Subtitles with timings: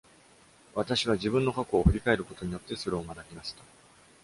[0.73, 3.63] 私は自分の過去を振り返ることによってそれを学びました。